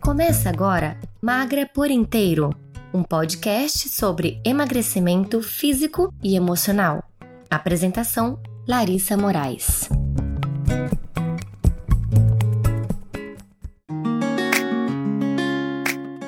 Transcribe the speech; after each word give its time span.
Começa 0.00 0.50
agora 0.50 0.98
Magra 1.22 1.66
por 1.66 1.90
Inteiro, 1.90 2.54
um 2.92 3.02
podcast 3.02 3.88
sobre 3.88 4.40
emagrecimento 4.44 5.40
físico 5.42 6.12
e 6.22 6.34
emocional. 6.34 7.02
Apresentação: 7.50 8.38
Larissa 8.66 9.16
Moraes. 9.16 9.88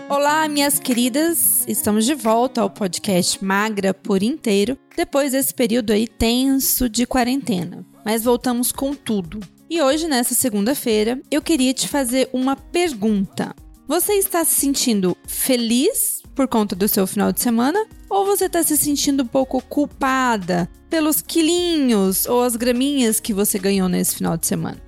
Olá, 0.09 0.49
minhas 0.49 0.79
queridas! 0.79 1.67
Estamos 1.69 2.07
de 2.07 2.15
volta 2.15 2.63
ao 2.63 2.71
podcast 2.71 3.45
Magra 3.45 3.93
por 3.93 4.23
Inteiro, 4.23 4.79
depois 4.97 5.33
desse 5.33 5.53
período 5.53 5.93
aí 5.93 6.09
tenso 6.09 6.89
de 6.89 7.05
quarentena. 7.05 7.85
Mas 8.03 8.25
voltamos 8.25 8.73
com 8.73 8.95
tudo. 8.95 9.41
E 9.69 9.83
hoje, 9.83 10.09
nessa 10.09 10.35
segunda-feira, 10.35 11.21
eu 11.31 11.43
queria 11.43 11.75
te 11.75 11.87
fazer 11.87 12.31
uma 12.33 12.57
pergunta. 12.57 13.55
Você 13.87 14.15
está 14.15 14.43
se 14.43 14.59
sentindo 14.59 15.15
feliz 15.27 16.20
por 16.41 16.49
conta 16.49 16.75
do 16.75 16.89
seu 16.89 17.07
final 17.07 17.31
de 17.33 17.43
semana? 17.43 17.85
Ou 18.09 18.25
você 18.25 18.47
está 18.47 18.63
se 18.63 18.75
sentindo 18.75 19.25
um 19.25 19.27
pouco 19.27 19.63
culpada 19.63 20.71
pelos 20.89 21.21
quilinhos 21.21 22.25
ou 22.25 22.43
as 22.43 22.57
graminhas 22.57 23.21
que 23.21 23.35
você 23.35 23.59
ganhou 23.59 23.91
nesse 23.91 24.15
final 24.15 24.39
de 24.39 24.47
semana? 24.47 24.79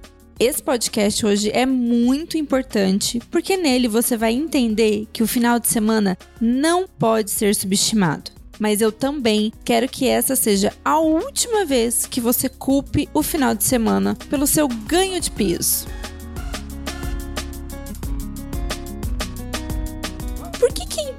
Esse 0.41 0.63
podcast 0.63 1.27
hoje 1.27 1.51
é 1.53 1.67
muito 1.67 2.39
importante 2.39 3.21
porque 3.31 3.59
nele 3.59 3.87
você 3.87 4.17
vai 4.17 4.33
entender 4.33 5.07
que 5.13 5.23
o 5.23 5.27
final 5.27 5.61
de 5.61 5.69
semana 5.69 6.17
não 6.41 6.89
pode 6.89 7.31
ser 7.31 7.55
subestimado. 7.55 8.31
Mas 8.59 8.81
eu 8.81 8.91
também 8.91 9.53
quero 9.63 9.87
que 9.91 10.09
essa 10.09 10.35
seja 10.35 10.73
a 10.83 11.01
última 11.01 11.67
vez 11.67 12.07
que 12.07 12.21
você 12.21 12.49
culpe 12.49 13.11
o 13.13 13.23
final 13.23 13.55
de 13.55 13.65
semana 13.65 14.17
pelo 14.31 14.47
seu 14.47 14.67
ganho 14.69 15.21
de 15.21 15.31
peso. 15.31 15.87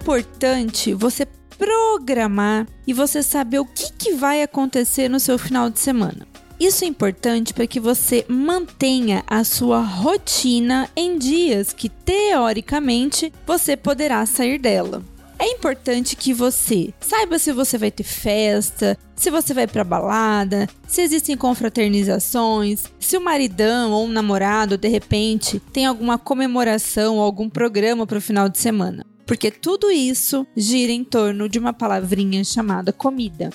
Importante 0.03 0.93
você 0.93 1.25
programar 1.57 2.67
e 2.85 2.91
você 2.91 3.23
saber 3.23 3.59
o 3.59 3.65
que, 3.65 3.93
que 3.93 4.13
vai 4.15 4.43
acontecer 4.43 5.07
no 5.07 5.17
seu 5.17 5.39
final 5.39 5.69
de 5.69 5.79
semana. 5.79 6.27
Isso 6.59 6.83
é 6.83 6.87
importante 6.87 7.53
para 7.53 7.65
que 7.65 7.79
você 7.79 8.25
mantenha 8.27 9.23
a 9.25 9.45
sua 9.45 9.79
rotina 9.79 10.89
em 10.93 11.17
dias 11.17 11.71
que, 11.71 11.87
teoricamente, 11.87 13.31
você 13.47 13.77
poderá 13.77 14.25
sair 14.25 14.59
dela. 14.59 15.01
É 15.39 15.47
importante 15.47 16.17
que 16.17 16.33
você 16.33 16.93
saiba 16.99 17.39
se 17.39 17.53
você 17.53 17.77
vai 17.77 17.89
ter 17.89 18.03
festa, 18.03 18.97
se 19.15 19.31
você 19.31 19.53
vai 19.53 19.67
para 19.67 19.85
balada, 19.85 20.67
se 20.85 21.01
existem 21.01 21.37
confraternizações, 21.37 22.83
se 22.99 23.15
o 23.15 23.21
maridão 23.21 23.91
ou 23.91 24.05
um 24.05 24.09
namorado 24.09 24.77
de 24.77 24.89
repente 24.89 25.61
tem 25.71 25.85
alguma 25.85 26.17
comemoração 26.17 27.17
ou 27.17 27.23
algum 27.23 27.49
programa 27.49 28.05
para 28.05 28.17
o 28.17 28.21
final 28.21 28.49
de 28.49 28.57
semana 28.57 29.05
porque 29.25 29.51
tudo 29.51 29.91
isso 29.91 30.45
gira 30.55 30.91
em 30.91 31.03
torno 31.03 31.47
de 31.47 31.59
uma 31.59 31.73
palavrinha 31.73 32.43
chamada 32.43 32.91
comida. 32.91 33.49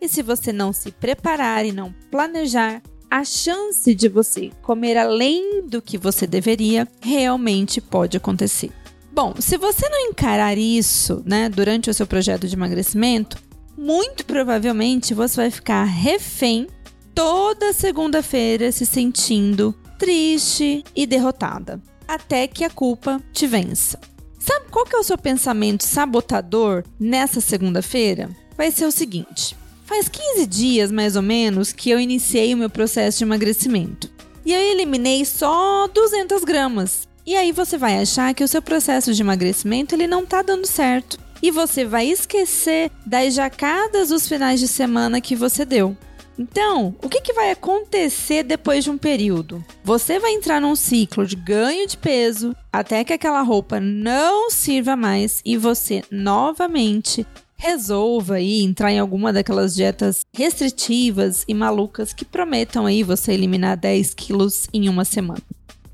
E 0.00 0.08
se 0.08 0.22
você 0.22 0.52
não 0.52 0.72
se 0.72 0.90
preparar 0.90 1.64
e 1.64 1.72
não 1.72 1.94
planejar, 2.10 2.82
a 3.10 3.24
chance 3.24 3.94
de 3.94 4.08
você 4.08 4.50
comer 4.60 4.96
além 4.96 5.62
do 5.66 5.80
que 5.80 5.96
você 5.96 6.26
deveria 6.26 6.88
realmente 7.00 7.80
pode 7.80 8.16
acontecer. 8.16 8.70
Bom, 9.12 9.34
se 9.38 9.56
você 9.56 9.88
não 9.88 10.08
encarar 10.08 10.58
isso, 10.58 11.22
né, 11.24 11.48
durante 11.48 11.88
o 11.88 11.94
seu 11.94 12.06
projeto 12.06 12.48
de 12.48 12.56
emagrecimento, 12.56 13.38
muito 13.78 14.26
provavelmente 14.26 15.14
você 15.14 15.36
vai 15.36 15.50
ficar 15.50 15.84
refém 15.84 16.66
toda 17.14 17.72
segunda-feira 17.72 18.72
se 18.72 18.84
sentindo 18.84 19.72
triste 19.98 20.82
e 20.94 21.06
derrotada, 21.06 21.80
até 22.08 22.48
que 22.48 22.64
a 22.64 22.70
culpa 22.70 23.22
te 23.32 23.46
vença. 23.46 24.00
Sabe 24.44 24.66
qual 24.70 24.84
que 24.84 24.94
é 24.94 24.98
o 24.98 25.02
seu 25.02 25.16
pensamento 25.16 25.84
sabotador 25.84 26.84
nessa 27.00 27.40
segunda-feira? 27.40 28.28
Vai 28.58 28.70
ser 28.70 28.84
o 28.84 28.92
seguinte: 28.92 29.56
faz 29.86 30.06
15 30.06 30.46
dias 30.46 30.92
mais 30.92 31.16
ou 31.16 31.22
menos 31.22 31.72
que 31.72 31.88
eu 31.88 31.98
iniciei 31.98 32.52
o 32.52 32.58
meu 32.58 32.68
processo 32.68 33.16
de 33.16 33.24
emagrecimento. 33.24 34.10
E 34.44 34.52
eu 34.52 34.60
eliminei 34.60 35.24
só 35.24 35.88
200 35.88 36.44
gramas. 36.44 37.08
E 37.24 37.34
aí 37.34 37.52
você 37.52 37.78
vai 37.78 37.98
achar 37.98 38.34
que 38.34 38.44
o 38.44 38.48
seu 38.48 38.60
processo 38.60 39.14
de 39.14 39.22
emagrecimento 39.22 39.94
ele 39.94 40.06
não 40.06 40.26
tá 40.26 40.42
dando 40.42 40.66
certo. 40.66 41.18
E 41.42 41.50
você 41.50 41.86
vai 41.86 42.06
esquecer 42.06 42.90
das 43.06 43.32
jacadas 43.32 44.10
dos 44.10 44.28
finais 44.28 44.60
de 44.60 44.68
semana 44.68 45.22
que 45.22 45.34
você 45.34 45.64
deu. 45.64 45.96
Então, 46.38 46.94
o 47.02 47.08
que, 47.08 47.20
que 47.20 47.32
vai 47.32 47.50
acontecer 47.50 48.42
depois 48.42 48.84
de 48.84 48.90
um 48.90 48.98
período? 48.98 49.64
Você 49.84 50.18
vai 50.18 50.32
entrar 50.32 50.60
num 50.60 50.74
ciclo 50.74 51.26
de 51.26 51.36
ganho 51.36 51.86
de 51.86 51.96
peso 51.96 52.54
até 52.72 53.04
que 53.04 53.12
aquela 53.12 53.42
roupa 53.42 53.78
não 53.78 54.50
sirva 54.50 54.96
mais 54.96 55.40
e 55.44 55.56
você 55.56 56.02
novamente 56.10 57.24
resolva 57.56 58.34
aí 58.34 58.62
entrar 58.62 58.92
em 58.92 58.98
alguma 58.98 59.32
daquelas 59.32 59.74
dietas 59.74 60.20
restritivas 60.34 61.44
e 61.46 61.54
malucas 61.54 62.12
que 62.12 62.24
prometam 62.24 62.84
aí 62.84 63.02
você 63.02 63.32
eliminar 63.32 63.76
10 63.76 64.12
quilos 64.14 64.66
em 64.72 64.88
uma 64.88 65.04
semana. 65.04 65.40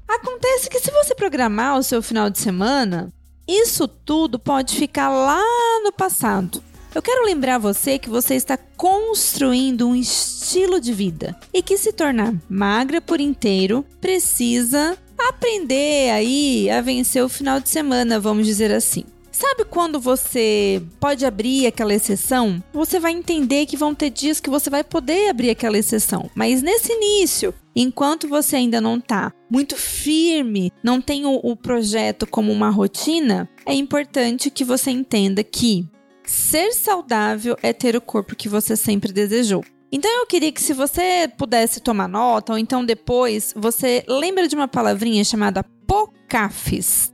Acontece 0.09 0.69
que 0.69 0.81
se 0.81 0.91
você 0.91 1.15
programar 1.15 1.79
o 1.79 1.83
seu 1.83 2.03
final 2.03 2.29
de 2.29 2.39
semana, 2.39 3.13
isso 3.47 3.87
tudo 3.87 4.39
pode 4.39 4.75
ficar 4.75 5.09
lá 5.09 5.43
no 5.85 5.93
passado. 5.93 6.63
Eu 6.93 7.01
quero 7.01 7.25
lembrar 7.25 7.59
você 7.59 7.99
que 8.01 8.11
você 8.11 8.35
está 8.35 8.57
construindo 8.57 9.87
um 9.87 9.95
estilo 9.95 10.81
de 10.81 10.93
vida 10.93 11.39
e 11.55 11.63
que 11.63 11.77
se 11.77 11.93
tornar 11.93 12.35
magra 12.49 13.01
por 13.01 13.21
inteiro 13.21 13.87
precisa 14.01 14.99
aprender 15.17 16.11
aí 16.11 16.69
a 16.69 16.81
vencer 16.81 17.23
o 17.23 17.29
final 17.29 17.61
de 17.61 17.69
semana, 17.69 18.19
vamos 18.19 18.45
dizer 18.45 18.73
assim. 18.73 19.05
Sabe 19.31 19.65
quando 19.65 20.01
você 20.01 20.83
pode 20.99 21.25
abrir 21.25 21.67
aquela 21.67 21.95
exceção? 21.95 22.63
Você 22.73 22.99
vai 22.99 23.13
entender 23.13 23.67
que 23.67 23.77
vão 23.77 23.95
ter 23.95 24.11
dias 24.11 24.41
que 24.41 24.51
você 24.51 24.69
vai 24.69 24.83
poder 24.83 25.31
abrir 25.31 25.51
aquela 25.51 25.79
exceção. 25.79 26.29
Mas 26.35 26.61
nesse 26.61 26.93
início, 26.93 27.55
enquanto 27.75 28.29
você 28.29 28.57
ainda 28.57 28.81
não 28.81 28.99
está 28.99 29.33
muito 29.49 29.77
firme, 29.77 30.73
não 30.83 31.01
tem 31.01 31.25
o, 31.25 31.41
o 31.43 31.57
projeto 31.57 32.27
como 32.27 32.53
uma 32.53 32.69
rotina, 32.69 33.49
é 33.65 33.73
importante 33.73 34.51
que 34.51 34.65
você 34.65 34.91
entenda 34.91 35.43
que 35.43 35.89
Ser 36.31 36.73
saudável 36.73 37.57
é 37.61 37.73
ter 37.73 37.97
o 37.97 38.01
corpo 38.01 38.37
que 38.37 38.49
você 38.49 38.77
sempre 38.77 39.13
desejou. 39.13 39.65
Então 39.91 40.09
eu 40.21 40.27
queria 40.27 40.53
que 40.53 40.63
se 40.63 40.73
você 40.73 41.29
pudesse 41.37 41.81
tomar 41.81 42.07
nota, 42.07 42.53
ou 42.53 42.59
então 42.59 42.85
depois, 42.85 43.53
você 43.57 44.05
lembra 44.07 44.47
de 44.47 44.55
uma 44.55 44.69
palavrinha 44.69 45.25
chamada 45.25 45.65
POCAFES. 45.89 47.13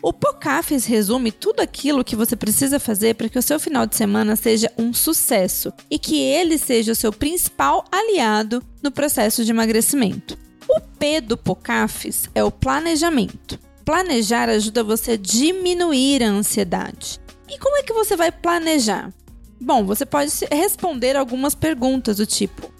O 0.00 0.12
POCAFES 0.12 0.86
resume 0.86 1.32
tudo 1.32 1.58
aquilo 1.58 2.04
que 2.04 2.14
você 2.14 2.36
precisa 2.36 2.78
fazer 2.78 3.16
para 3.16 3.28
que 3.28 3.38
o 3.38 3.42
seu 3.42 3.58
final 3.58 3.84
de 3.84 3.96
semana 3.96 4.36
seja 4.36 4.70
um 4.78 4.94
sucesso 4.94 5.72
e 5.90 5.98
que 5.98 6.20
ele 6.20 6.56
seja 6.56 6.92
o 6.92 6.96
seu 6.96 7.12
principal 7.12 7.84
aliado 7.90 8.62
no 8.80 8.92
processo 8.92 9.44
de 9.44 9.50
emagrecimento. 9.50 10.38
O 10.68 10.80
P 10.80 11.20
do 11.20 11.36
POCAFES 11.36 12.30
é 12.32 12.44
o 12.44 12.50
planejamento. 12.52 13.58
Planejar 13.84 14.48
ajuda 14.48 14.84
você 14.84 15.12
a 15.12 15.16
diminuir 15.16 16.22
a 16.22 16.28
ansiedade. 16.28 17.20
E 17.52 17.58
como 17.58 17.76
é 17.76 17.82
que 17.82 17.92
você 17.92 18.16
vai 18.16 18.32
planejar? 18.32 19.12
Bom, 19.60 19.84
você 19.84 20.06
pode 20.06 20.32
responder 20.50 21.16
algumas 21.16 21.54
perguntas 21.54 22.16
do 22.16 22.24
tipo: 22.24 22.72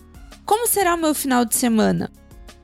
Como 0.46 0.66
será 0.66 0.94
o 0.94 0.98
meu 0.98 1.14
final 1.14 1.44
de 1.44 1.54
semana? 1.54 2.10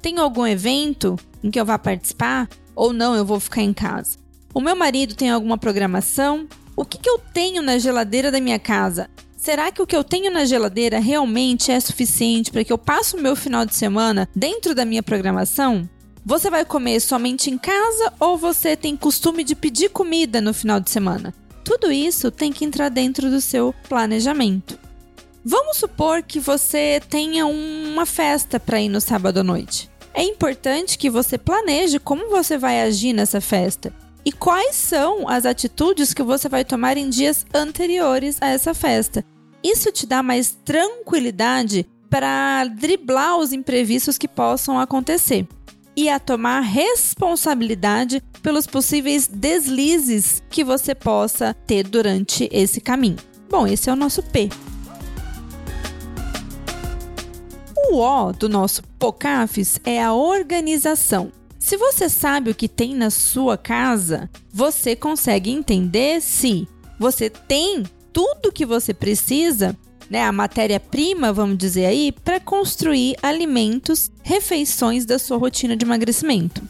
Tem 0.00 0.18
algum 0.18 0.46
evento 0.46 1.16
em 1.44 1.50
que 1.50 1.60
eu 1.60 1.66
vá 1.66 1.78
participar? 1.78 2.48
Ou 2.74 2.94
não, 2.94 3.14
eu 3.14 3.26
vou 3.26 3.38
ficar 3.38 3.60
em 3.60 3.74
casa? 3.74 4.16
O 4.54 4.60
meu 4.60 4.74
marido 4.74 5.14
tem 5.14 5.28
alguma 5.28 5.58
programação? 5.58 6.48
O 6.74 6.82
que, 6.82 6.96
que 6.96 7.10
eu 7.10 7.18
tenho 7.18 7.60
na 7.60 7.76
geladeira 7.76 8.30
da 8.30 8.40
minha 8.40 8.58
casa? 8.58 9.10
Será 9.36 9.70
que 9.70 9.82
o 9.82 9.86
que 9.86 9.94
eu 9.94 10.02
tenho 10.02 10.32
na 10.32 10.46
geladeira 10.46 10.98
realmente 10.98 11.70
é 11.70 11.78
suficiente 11.78 12.50
para 12.50 12.64
que 12.64 12.72
eu 12.72 12.78
passe 12.78 13.16
o 13.16 13.20
meu 13.20 13.36
final 13.36 13.66
de 13.66 13.74
semana 13.74 14.26
dentro 14.34 14.74
da 14.74 14.86
minha 14.86 15.02
programação? 15.02 15.86
Você 16.24 16.48
vai 16.48 16.64
comer 16.64 17.00
somente 17.00 17.50
em 17.50 17.58
casa 17.58 18.14
ou 18.18 18.38
você 18.38 18.74
tem 18.76 18.96
costume 18.96 19.44
de 19.44 19.54
pedir 19.54 19.90
comida 19.90 20.40
no 20.40 20.54
final 20.54 20.80
de 20.80 20.88
semana? 20.88 21.34
Tudo 21.68 21.92
isso 21.92 22.30
tem 22.30 22.50
que 22.50 22.64
entrar 22.64 22.88
dentro 22.88 23.28
do 23.28 23.42
seu 23.42 23.74
planejamento. 23.90 24.78
Vamos 25.44 25.76
supor 25.76 26.22
que 26.22 26.40
você 26.40 26.98
tenha 27.10 27.44
uma 27.44 28.06
festa 28.06 28.58
para 28.58 28.80
ir 28.80 28.88
no 28.88 29.02
sábado 29.02 29.40
à 29.40 29.44
noite. 29.44 29.90
É 30.14 30.22
importante 30.22 30.96
que 30.96 31.10
você 31.10 31.36
planeje 31.36 31.98
como 31.98 32.30
você 32.30 32.56
vai 32.56 32.80
agir 32.80 33.12
nessa 33.12 33.38
festa 33.38 33.92
e 34.24 34.32
quais 34.32 34.76
são 34.76 35.28
as 35.28 35.44
atitudes 35.44 36.14
que 36.14 36.22
você 36.22 36.48
vai 36.48 36.64
tomar 36.64 36.96
em 36.96 37.10
dias 37.10 37.44
anteriores 37.52 38.38
a 38.40 38.48
essa 38.48 38.72
festa. 38.72 39.22
Isso 39.62 39.92
te 39.92 40.06
dá 40.06 40.22
mais 40.22 40.56
tranquilidade 40.64 41.86
para 42.08 42.64
driblar 42.64 43.36
os 43.36 43.52
imprevistos 43.52 44.16
que 44.16 44.26
possam 44.26 44.80
acontecer 44.80 45.46
e 45.98 46.08
a 46.08 46.20
tomar 46.20 46.60
responsabilidade 46.60 48.22
pelos 48.40 48.68
possíveis 48.68 49.26
deslizes 49.26 50.40
que 50.48 50.62
você 50.62 50.94
possa 50.94 51.52
ter 51.66 51.88
durante 51.88 52.48
esse 52.52 52.80
caminho. 52.80 53.16
Bom, 53.50 53.66
esse 53.66 53.90
é 53.90 53.92
o 53.92 53.96
nosso 53.96 54.22
P. 54.22 54.48
O 57.90 57.96
O 57.96 58.32
do 58.32 58.48
nosso 58.48 58.80
POCAFES 58.96 59.80
é 59.84 60.00
a 60.00 60.12
organização. 60.12 61.32
Se 61.58 61.76
você 61.76 62.08
sabe 62.08 62.52
o 62.52 62.54
que 62.54 62.68
tem 62.68 62.94
na 62.94 63.10
sua 63.10 63.58
casa, 63.58 64.30
você 64.52 64.94
consegue 64.94 65.50
entender 65.50 66.22
se 66.22 66.68
você 66.96 67.28
tem 67.28 67.82
tudo 68.12 68.52
que 68.52 68.64
você 68.64 68.94
precisa, 68.94 69.76
né, 70.10 70.24
a 70.24 70.32
matéria-prima, 70.32 71.32
vamos 71.32 71.58
dizer 71.58 71.86
aí, 71.86 72.12
para 72.12 72.40
construir 72.40 73.16
alimentos, 73.22 74.10
refeições 74.22 75.04
da 75.04 75.18
sua 75.18 75.36
rotina 75.36 75.76
de 75.76 75.84
emagrecimento. 75.84 76.62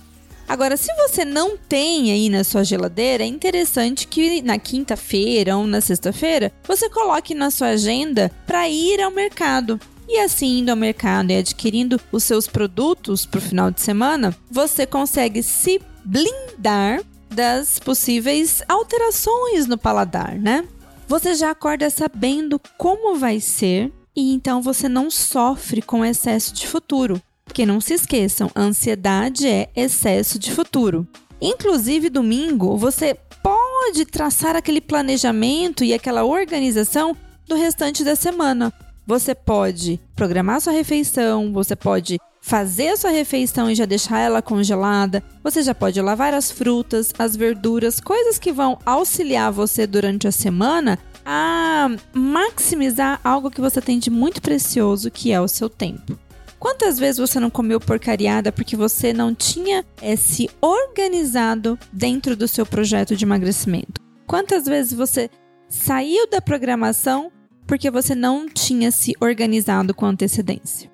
Agora, 0.48 0.78
se 0.78 0.90
você 0.94 1.26
não 1.26 1.58
tem 1.58 2.10
aí 2.10 2.30
na 2.30 2.42
sua 2.42 2.64
geladeira, 2.64 3.22
é 3.22 3.26
interessante 3.26 4.08
que 4.08 4.40
na 4.40 4.58
quinta-feira 4.58 5.56
ou 5.58 5.66
na 5.66 5.80
sexta-feira 5.82 6.50
você 6.66 6.88
coloque 6.88 7.34
na 7.34 7.50
sua 7.50 7.68
agenda 7.68 8.32
para 8.46 8.66
ir 8.66 8.98
ao 9.02 9.10
mercado. 9.10 9.78
E 10.08 10.18
assim, 10.20 10.60
indo 10.60 10.70
ao 10.70 10.76
mercado 10.76 11.30
e 11.30 11.36
adquirindo 11.36 12.00
os 12.10 12.24
seus 12.24 12.46
produtos 12.46 13.26
para 13.26 13.36
o 13.36 13.42
final 13.42 13.70
de 13.70 13.82
semana, 13.82 14.34
você 14.50 14.86
consegue 14.86 15.42
se 15.42 15.82
blindar 16.02 17.02
das 17.28 17.78
possíveis 17.78 18.62
alterações 18.66 19.66
no 19.66 19.76
paladar, 19.76 20.38
né? 20.38 20.64
Você 21.08 21.34
já 21.34 21.52
acorda 21.52 21.88
sabendo 21.88 22.60
como 22.76 23.16
vai 23.16 23.40
ser 23.40 23.90
e 24.14 24.34
então 24.34 24.60
você 24.60 24.90
não 24.90 25.10
sofre 25.10 25.80
com 25.80 26.04
excesso 26.04 26.52
de 26.52 26.66
futuro. 26.66 27.18
Porque 27.46 27.64
não 27.64 27.80
se 27.80 27.94
esqueçam, 27.94 28.50
ansiedade 28.54 29.48
é 29.48 29.70
excesso 29.74 30.38
de 30.38 30.52
futuro. 30.52 31.08
Inclusive, 31.40 32.10
domingo, 32.10 32.76
você 32.76 33.16
pode 33.42 34.04
traçar 34.04 34.54
aquele 34.54 34.82
planejamento 34.82 35.82
e 35.82 35.94
aquela 35.94 36.24
organização 36.24 37.16
do 37.46 37.56
restante 37.56 38.04
da 38.04 38.14
semana. 38.14 38.70
Você 39.06 39.34
pode 39.34 39.98
programar 40.14 40.60
sua 40.60 40.74
refeição, 40.74 41.50
você 41.54 41.74
pode 41.74 42.18
fazer 42.48 42.88
a 42.88 42.96
sua 42.96 43.10
refeição 43.10 43.70
e 43.70 43.74
já 43.74 43.84
deixar 43.84 44.20
ela 44.20 44.40
congelada. 44.40 45.22
Você 45.44 45.62
já 45.62 45.74
pode 45.74 46.00
lavar 46.00 46.32
as 46.32 46.50
frutas, 46.50 47.12
as 47.18 47.36
verduras, 47.36 48.00
coisas 48.00 48.38
que 48.38 48.50
vão 48.50 48.78
auxiliar 48.86 49.52
você 49.52 49.86
durante 49.86 50.26
a 50.26 50.32
semana 50.32 50.98
a 51.26 51.90
maximizar 52.14 53.20
algo 53.22 53.50
que 53.50 53.60
você 53.60 53.82
tem 53.82 53.98
de 53.98 54.08
muito 54.08 54.40
precioso, 54.40 55.10
que 55.10 55.30
é 55.30 55.38
o 55.38 55.46
seu 55.46 55.68
tempo. 55.68 56.18
Quantas 56.58 56.98
vezes 56.98 57.18
você 57.18 57.38
não 57.38 57.50
comeu 57.50 57.78
porcariada 57.78 58.50
porque 58.50 58.74
você 58.74 59.12
não 59.12 59.34
tinha 59.34 59.84
é, 60.00 60.16
se 60.16 60.48
organizado 60.58 61.78
dentro 61.92 62.34
do 62.34 62.48
seu 62.48 62.64
projeto 62.64 63.14
de 63.14 63.26
emagrecimento? 63.26 64.00
Quantas 64.26 64.64
vezes 64.64 64.94
você 64.94 65.28
saiu 65.68 66.26
da 66.30 66.40
programação 66.40 67.30
porque 67.66 67.90
você 67.90 68.14
não 68.14 68.48
tinha 68.48 68.90
se 68.90 69.12
organizado 69.20 69.92
com 69.92 70.06
antecedência. 70.06 70.90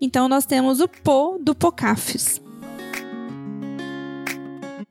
Então 0.00 0.28
nós 0.28 0.46
temos 0.46 0.80
o 0.80 0.88
PO 0.88 1.38
do 1.40 1.54
POCAFES. 1.54 2.42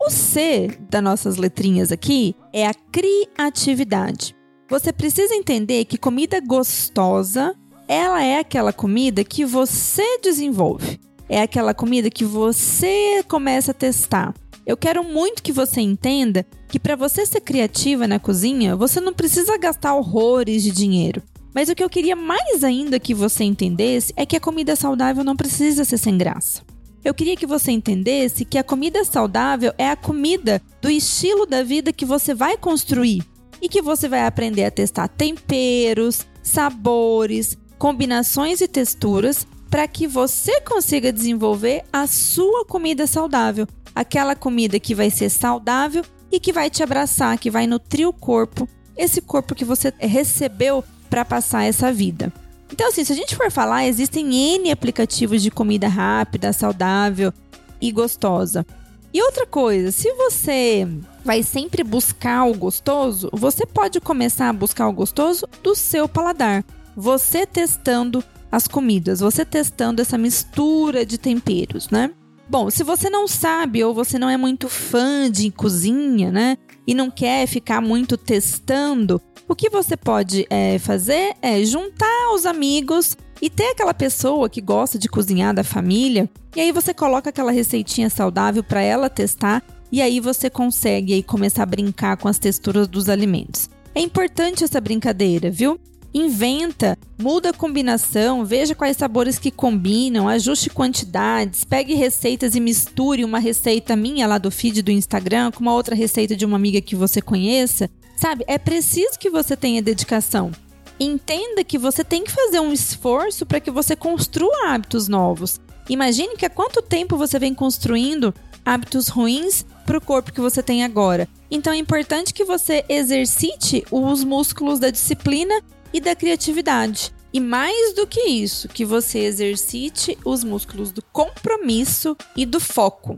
O 0.05 0.09
C 0.09 0.77
das 0.89 1.01
nossas 1.01 1.37
letrinhas 1.37 1.91
aqui 1.91 2.35
é 2.51 2.67
a 2.67 2.73
criatividade. 2.73 4.35
Você 4.69 4.91
precisa 4.91 5.33
entender 5.33 5.85
que 5.85 5.97
comida 5.97 6.39
gostosa, 6.39 7.55
ela 7.87 8.23
é 8.23 8.39
aquela 8.39 8.73
comida 8.73 9.23
que 9.23 9.45
você 9.45 10.19
desenvolve. 10.19 10.99
É 11.29 11.41
aquela 11.41 11.73
comida 11.73 12.09
que 12.09 12.25
você 12.25 13.23
começa 13.27 13.71
a 13.71 13.73
testar. 13.73 14.33
Eu 14.65 14.77
quero 14.77 15.03
muito 15.03 15.43
que 15.43 15.51
você 15.51 15.81
entenda 15.81 16.45
que 16.67 16.79
para 16.79 16.95
você 16.95 17.25
ser 17.25 17.41
criativa 17.41 18.07
na 18.07 18.19
cozinha, 18.19 18.75
você 18.75 18.99
não 18.99 19.13
precisa 19.13 19.57
gastar 19.57 19.95
horrores 19.95 20.63
de 20.63 20.71
dinheiro. 20.71 21.21
Mas 21.53 21.69
o 21.69 21.75
que 21.75 21.83
eu 21.83 21.89
queria 21.89 22.15
mais 22.15 22.63
ainda 22.63 22.99
que 22.99 23.13
você 23.13 23.43
entendesse 23.43 24.13
é 24.15 24.25
que 24.25 24.35
a 24.35 24.41
comida 24.41 24.75
saudável 24.75 25.23
não 25.23 25.35
precisa 25.35 25.85
ser 25.85 25.97
sem 25.97 26.17
graça. 26.17 26.63
Eu 27.03 27.13
queria 27.13 27.35
que 27.35 27.45
você 27.45 27.71
entendesse 27.71 28.45
que 28.45 28.57
a 28.57 28.63
comida 28.63 29.03
saudável 29.03 29.73
é 29.77 29.89
a 29.89 29.95
comida 29.95 30.61
do 30.81 30.89
estilo 30.89 31.45
da 31.45 31.61
vida 31.61 31.91
que 31.91 32.05
você 32.05 32.33
vai 32.33 32.57
construir 32.57 33.23
e 33.61 33.67
que 33.67 33.81
você 33.81 34.07
vai 34.07 34.25
aprender 34.25 34.63
a 34.63 34.71
testar 34.71 35.07
temperos, 35.09 36.25
sabores, 36.41 37.57
combinações 37.77 38.61
e 38.61 38.67
texturas 38.67 39.45
para 39.69 39.87
que 39.87 40.07
você 40.07 40.61
consiga 40.61 41.11
desenvolver 41.11 41.83
a 41.91 42.07
sua 42.07 42.63
comida 42.63 43.05
saudável, 43.05 43.67
aquela 43.93 44.35
comida 44.35 44.79
que 44.79 44.95
vai 44.95 45.09
ser 45.09 45.29
saudável 45.29 46.03
e 46.31 46.39
que 46.39 46.53
vai 46.53 46.69
te 46.69 46.81
abraçar, 46.81 47.37
que 47.37 47.51
vai 47.51 47.67
nutrir 47.67 48.07
o 48.07 48.13
corpo, 48.13 48.67
esse 48.95 49.21
corpo 49.21 49.55
que 49.55 49.65
você 49.65 49.91
recebeu 49.99 50.83
para 51.13 51.23
passar 51.23 51.63
essa 51.63 51.93
vida. 51.93 52.33
Então, 52.71 52.87
assim, 52.87 53.03
se 53.03 53.13
a 53.13 53.15
gente 53.15 53.35
for 53.35 53.51
falar, 53.51 53.85
existem 53.85 54.33
N 54.55 54.71
aplicativos 54.71 55.43
de 55.43 55.51
comida 55.51 55.87
rápida, 55.87 56.51
saudável 56.51 57.31
e 57.79 57.91
gostosa. 57.91 58.65
E 59.13 59.21
outra 59.21 59.45
coisa, 59.45 59.91
se 59.91 60.11
você 60.13 60.87
vai 61.23 61.43
sempre 61.43 61.83
buscar 61.83 62.45
o 62.45 62.55
gostoso, 62.55 63.29
você 63.31 63.63
pode 63.63 64.01
começar 64.01 64.49
a 64.49 64.53
buscar 64.53 64.87
o 64.87 64.91
gostoso 64.91 65.47
do 65.61 65.75
seu 65.75 66.09
paladar. 66.09 66.65
Você 66.97 67.45
testando 67.45 68.23
as 68.51 68.67
comidas, 68.67 69.19
você 69.19 69.45
testando 69.45 70.01
essa 70.01 70.17
mistura 70.17 71.05
de 71.05 71.19
temperos, 71.19 71.91
né? 71.91 72.09
Bom, 72.49 72.71
se 72.71 72.83
você 72.83 73.07
não 73.07 73.27
sabe 73.27 73.83
ou 73.83 73.93
você 73.93 74.17
não 74.17 74.31
é 74.31 74.35
muito 74.35 74.67
fã 74.67 75.29
de 75.29 75.51
cozinha, 75.51 76.31
né? 76.31 76.57
E 76.85 76.93
não 76.93 77.09
quer 77.09 77.47
ficar 77.47 77.81
muito 77.81 78.17
testando, 78.17 79.21
o 79.47 79.55
que 79.55 79.69
você 79.69 79.97
pode 79.97 80.47
é, 80.49 80.79
fazer 80.79 81.35
é 81.41 81.63
juntar 81.63 82.33
os 82.33 82.45
amigos 82.45 83.17
e 83.41 83.49
ter 83.49 83.71
aquela 83.71 83.93
pessoa 83.93 84.49
que 84.49 84.61
gosta 84.61 84.97
de 84.97 85.09
cozinhar 85.09 85.53
da 85.53 85.63
família. 85.63 86.29
E 86.55 86.61
aí 86.61 86.71
você 86.71 86.93
coloca 86.93 87.29
aquela 87.29 87.51
receitinha 87.51 88.09
saudável 88.09 88.63
para 88.63 88.81
ela 88.81 89.09
testar. 89.09 89.61
E 89.91 90.01
aí 90.01 90.19
você 90.19 90.49
consegue 90.49 91.13
aí 91.13 91.21
começar 91.21 91.63
a 91.63 91.67
brincar 91.67 92.17
com 92.17 92.27
as 92.27 92.39
texturas 92.39 92.87
dos 92.87 93.09
alimentos. 93.09 93.69
É 93.93 94.01
importante 94.01 94.63
essa 94.63 94.81
brincadeira, 94.81 95.51
viu? 95.51 95.79
Inventa, 96.13 96.97
muda 97.19 97.49
a 97.49 97.53
combinação, 97.53 98.45
veja 98.45 98.75
quais 98.75 98.97
sabores 98.97 99.39
que 99.39 99.49
combinam, 99.49 100.27
ajuste 100.27 100.69
quantidades, 100.69 101.63
pegue 101.63 101.95
receitas 101.95 102.55
e 102.55 102.59
misture 102.59 103.25
uma 103.25 103.39
receita 103.39 103.95
minha 103.95 104.27
lá 104.27 104.37
do 104.37 104.51
feed 104.51 104.81
do 104.81 104.91
Instagram 104.91 105.51
com 105.51 105.61
uma 105.61 105.73
outra 105.73 105.95
receita 105.95 106.35
de 106.35 106.45
uma 106.45 106.55
amiga 106.55 106.81
que 106.81 106.95
você 106.95 107.21
conheça. 107.21 107.89
Sabe, 108.15 108.43
é 108.47 108.57
preciso 108.57 109.17
que 109.19 109.29
você 109.29 109.57
tenha 109.57 109.81
dedicação. 109.81 110.51
Entenda 110.99 111.63
que 111.63 111.77
você 111.77 112.03
tem 112.03 112.23
que 112.23 112.31
fazer 112.31 112.59
um 112.59 112.71
esforço 112.71 113.45
para 113.45 113.59
que 113.59 113.71
você 113.71 113.95
construa 113.95 114.69
hábitos 114.69 115.07
novos. 115.07 115.59
Imagine 115.89 116.37
que 116.37 116.45
há 116.45 116.49
quanto 116.49 116.81
tempo 116.81 117.17
você 117.17 117.39
vem 117.39 117.53
construindo 117.53 118.33
hábitos 118.63 119.07
ruins 119.07 119.65
para 119.85 119.97
o 119.97 120.01
corpo 120.01 120.31
que 120.31 120.39
você 120.39 120.63
tem 120.63 120.83
agora. 120.83 121.27
Então 121.51 121.73
é 121.73 121.77
importante 121.77 122.33
que 122.33 122.45
você 122.45 122.85
exercite 122.87 123.83
os 123.91 124.23
músculos 124.23 124.79
da 124.79 124.89
disciplina 124.89 125.53
e 125.93 126.01
da 126.01 126.15
criatividade. 126.15 127.13
E 127.31 127.39
mais 127.39 127.93
do 127.93 128.05
que 128.05 128.21
isso, 128.21 128.67
que 128.67 128.83
você 128.83 129.19
exercite 129.19 130.17
os 130.25 130.43
músculos 130.43 130.91
do 130.91 131.01
compromisso 131.01 132.17
e 132.35 132.45
do 132.45 132.59
foco. 132.59 133.17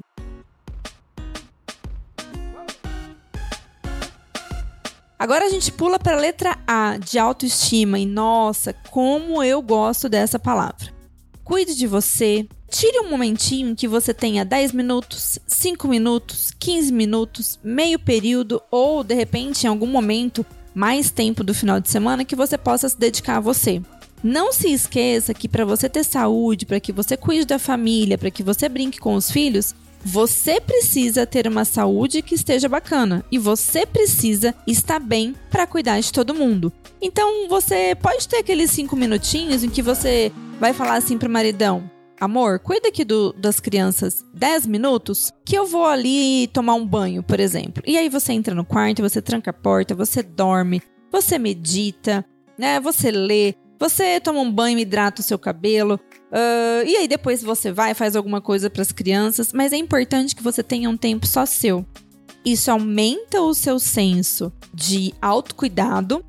Agora 5.17 5.45
a 5.45 5.49
gente 5.49 5.71
pula 5.71 5.97
para 5.97 6.15
a 6.15 6.19
letra 6.19 6.57
A 6.67 6.97
de 6.97 7.17
autoestima 7.17 7.97
e 7.97 8.05
nossa, 8.05 8.73
como 8.91 9.41
eu 9.41 9.61
gosto 9.61 10.07
dessa 10.07 10.37
palavra. 10.37 10.93
Cuide 11.43 11.75
de 11.75 11.87
você. 11.87 12.47
Tire 12.69 12.99
um 12.99 13.09
momentinho 13.09 13.69
em 13.69 13.75
que 13.75 13.87
você 13.87 14.13
tenha 14.13 14.43
10 14.43 14.73
minutos, 14.73 15.39
5 15.47 15.87
minutos, 15.87 16.51
15 16.59 16.91
minutos, 16.91 17.59
meio 17.63 17.97
período 17.97 18.61
ou 18.69 19.03
de 19.03 19.13
repente 19.13 19.63
em 19.63 19.69
algum 19.69 19.87
momento 19.87 20.45
mais 20.75 21.09
tempo 21.09 21.43
do 21.43 21.53
final 21.53 21.79
de 21.79 21.89
semana 21.89 22.25
que 22.25 22.35
você 22.35 22.57
possa 22.57 22.89
se 22.89 22.99
dedicar 22.99 23.37
a 23.37 23.39
você. 23.39 23.81
Não 24.23 24.51
se 24.51 24.71
esqueça 24.71 25.33
que 25.33 25.47
para 25.47 25.63
você 25.65 25.87
ter 25.87 26.03
saúde, 26.03 26.65
para 26.65 26.79
que 26.79 26.91
você 26.91 27.15
cuide 27.15 27.45
da 27.45 27.57
família, 27.57 28.17
para 28.17 28.31
que 28.31 28.43
você 28.43 28.67
brinque 28.67 28.99
com 28.99 29.15
os 29.15 29.31
filhos, 29.31 29.73
Você 30.07 30.61
precisa 30.61 31.25
ter 31.25 31.47
uma 31.47 31.65
saúde 31.65 32.21
que 32.21 32.35
esteja 32.35 32.69
bacana 32.69 33.25
e 33.31 33.39
você 33.39 33.87
precisa 33.87 34.53
estar 34.67 34.99
bem 34.99 35.33
para 35.49 35.65
cuidar 35.65 35.99
de 35.99 36.13
todo 36.13 36.35
mundo. 36.35 36.71
Então 37.01 37.49
você 37.49 37.97
pode 37.99 38.27
ter 38.27 38.37
aqueles 38.37 38.69
cinco 38.69 38.95
minutinhos 38.95 39.63
em 39.63 39.69
que 39.69 39.81
você 39.81 40.31
vai 40.59 40.73
falar 40.73 40.97
assim 40.97 41.17
pro 41.17 41.27
maridão: 41.27 41.89
Amor, 42.19 42.59
cuida 42.59 42.87
aqui 42.87 43.03
do, 43.03 43.33
das 43.33 43.59
crianças 43.59 44.23
10 44.33 44.67
minutos 44.67 45.31
que 45.43 45.57
eu 45.57 45.65
vou 45.65 45.85
ali 45.85 46.47
tomar 46.47 46.75
um 46.75 46.87
banho, 46.87 47.21
por 47.21 47.39
exemplo. 47.39 47.83
E 47.85 47.97
aí 47.97 48.07
você 48.07 48.31
entra 48.31 48.55
no 48.55 48.63
quarto, 48.63 49.01
você 49.01 49.21
tranca 49.21 49.51
a 49.51 49.53
porta, 49.53 49.93
você 49.93 50.23
dorme, 50.23 50.81
você 51.11 51.37
medita, 51.37 52.25
né? 52.57 52.79
Você 52.79 53.11
lê, 53.11 53.55
você 53.77 54.19
toma 54.19 54.39
um 54.39 54.51
banho, 54.51 54.79
hidrata 54.79 55.21
o 55.21 55.25
seu 55.25 55.37
cabelo. 55.37 55.99
Uh, 56.31 56.87
e 56.87 56.95
aí 56.95 57.07
depois 57.07 57.43
você 57.43 57.71
vai 57.71 57.93
faz 57.93 58.15
alguma 58.15 58.41
coisa 58.41 58.69
para 58.69 58.81
as 58.81 58.91
crianças, 58.91 59.51
mas 59.51 59.73
é 59.73 59.77
importante 59.77 60.35
que 60.35 60.43
você 60.43 60.63
tenha 60.63 60.89
um 60.89 60.97
tempo 60.97 61.27
só 61.27 61.45
seu. 61.45 61.85
Isso 62.45 62.71
aumenta 62.71 63.41
o 63.41 63.53
seu 63.53 63.77
senso 63.77 64.53
de 64.73 65.13
autocuidado 65.21 66.23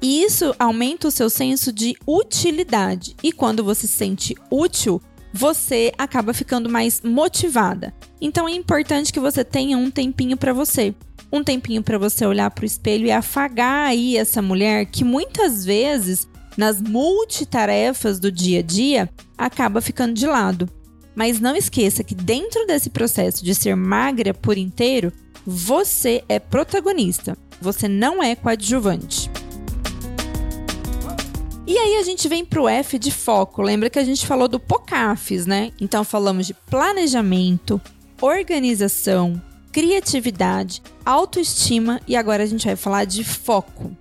e 0.00 0.22
isso 0.22 0.54
aumenta 0.58 1.08
o 1.08 1.10
seu 1.10 1.28
senso 1.28 1.72
de 1.72 1.94
utilidade. 2.06 3.14
E 3.22 3.32
quando 3.32 3.62
você 3.62 3.86
se 3.86 3.94
sente 3.94 4.34
útil, 4.50 5.00
você 5.32 5.92
acaba 5.98 6.32
ficando 6.32 6.68
mais 6.68 7.00
motivada. 7.02 7.94
Então 8.20 8.48
é 8.48 8.52
importante 8.52 9.12
que 9.12 9.20
você 9.20 9.44
tenha 9.44 9.76
um 9.76 9.90
tempinho 9.90 10.36
para 10.36 10.52
você. 10.52 10.94
Um 11.30 11.44
tempinho 11.44 11.82
para 11.82 11.98
você 11.98 12.24
olhar 12.24 12.50
para 12.50 12.62
o 12.62 12.66
espelho 12.66 13.06
e 13.06 13.12
afagar 13.12 13.88
aí 13.88 14.16
essa 14.16 14.40
mulher 14.40 14.86
que 14.86 15.04
muitas 15.04 15.64
vezes 15.64 16.26
nas 16.58 16.82
multitarefas 16.82 18.18
do 18.18 18.32
dia 18.32 18.58
a 18.58 18.62
dia, 18.62 19.08
acaba 19.38 19.80
ficando 19.80 20.12
de 20.12 20.26
lado. 20.26 20.68
Mas 21.14 21.38
não 21.38 21.54
esqueça 21.54 22.02
que 22.02 22.16
dentro 22.16 22.66
desse 22.66 22.90
processo 22.90 23.44
de 23.44 23.54
ser 23.54 23.76
magra 23.76 24.34
por 24.34 24.58
inteiro, 24.58 25.12
você 25.46 26.24
é 26.28 26.40
protagonista, 26.40 27.38
você 27.60 27.86
não 27.86 28.20
é 28.20 28.34
coadjuvante. 28.34 29.30
E 31.68 31.76
aí 31.76 31.96
a 31.96 32.02
gente 32.02 32.26
vem 32.28 32.46
pro 32.46 32.66
F 32.66 32.98
de 32.98 33.10
foco. 33.10 33.60
Lembra 33.60 33.90
que 33.90 33.98
a 33.98 34.04
gente 34.04 34.26
falou 34.26 34.48
do 34.48 34.58
POCAFs, 34.58 35.44
né? 35.44 35.70
Então 35.78 36.02
falamos 36.02 36.46
de 36.46 36.54
planejamento, 36.54 37.78
organização, 38.22 39.38
criatividade, 39.70 40.82
autoestima 41.04 42.00
e 42.08 42.16
agora 42.16 42.42
a 42.42 42.46
gente 42.46 42.64
vai 42.64 42.74
falar 42.74 43.04
de 43.04 43.22
foco. 43.22 43.94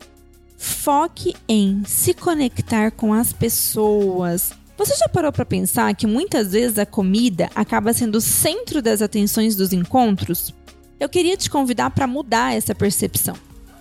Foque 0.57 1.36
em 1.45 1.83
se 1.86 2.13
conectar 2.13 2.89
com 2.89 3.13
as 3.13 3.33
pessoas. 3.33 4.53
Você 4.77 4.95
já 4.95 5.09
parou 5.09 5.33
para 5.33 5.43
pensar 5.43 5.93
que 5.93 6.07
muitas 6.07 6.53
vezes 6.53 6.79
a 6.79 6.86
comida 6.86 7.50
acaba 7.53 7.91
sendo 7.91 8.15
o 8.15 8.21
centro 8.21 8.81
das 8.81 9.01
atenções 9.01 9.57
dos 9.57 9.74
encontros? 9.74 10.53
Eu 10.97 11.09
queria 11.09 11.36
te 11.36 11.50
convidar 11.50 11.89
para 11.89 12.07
mudar 12.07 12.55
essa 12.55 12.74
percepção. 12.74 13.36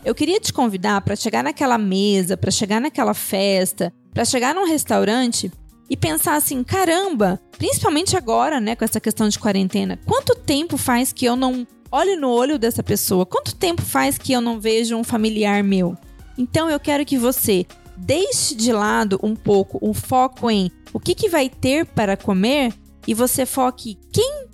Eu 0.07 0.15
queria 0.15 0.39
te 0.39 0.53
convidar 0.53 1.01
para 1.01 1.17
chegar 1.17 1.43
naquela 1.43 1.77
mesa, 1.77 2.37
para 2.37 2.53
chegar 2.53 2.81
naquela 2.81 3.13
festa, 3.13 3.93
para 4.15 4.25
chegar 4.25 4.55
num 4.55 4.65
restaurante 4.65 5.51
e 5.91 5.97
pensar 5.97 6.37
assim: 6.37 6.63
caramba, 6.63 7.41
principalmente 7.59 8.17
agora, 8.17 8.61
né, 8.61 8.77
com 8.77 8.85
essa 8.85 9.01
questão 9.01 9.29
de 9.29 9.37
quarentena, 9.37 9.99
quanto 10.07 10.37
tempo 10.37 10.77
faz 10.77 11.13
que 11.13 11.25
eu 11.25 11.35
não 11.35 11.67
olho 11.91 12.21
no 12.21 12.31
olho 12.31 12.57
dessa 12.57 12.85
pessoa? 12.85 13.27
Quanto 13.27 13.53
tempo 13.57 13.83
faz 13.83 14.17
que 14.17 14.33
eu 14.33 14.41
não 14.41 14.61
vejo 14.61 14.95
um 14.95 15.03
familiar 15.03 15.65
meu? 15.65 15.99
Então 16.39 16.71
eu 16.71 16.79
quero 16.79 17.05
que 17.05 17.19
você 17.19 17.67
deixe 17.97 18.55
de 18.55 18.73
lado 18.73 19.19
um 19.25 19.35
pouco 19.35 19.77
o 19.81 19.93
foco 19.93 20.49
em 20.49 20.71
o 20.93 21.01
que, 21.01 21.17
que 21.17 21.29
vai 21.29 21.49
ter 21.49 21.85
para 21.85 22.17
comer 22.17 22.73
e 23.09 23.13
você 23.13 23.45
foque 23.45 23.99
quem 24.13 24.47